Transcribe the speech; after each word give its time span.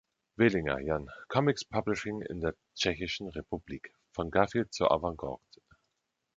Velinger, 0.39 0.79
Jan. 0.81 1.05
Comics 1.27 1.61
Publishing 1.63 2.21
in 2.27 2.39
der 2.41 2.55
Tschechischen 2.75 3.27
Republik: 3.27 3.93
Von 4.13 4.31
Garfield 4.31 4.73
zur 4.73 4.89
Avantgarde. 4.89 5.61